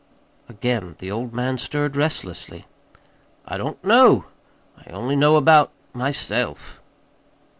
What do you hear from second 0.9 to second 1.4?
the old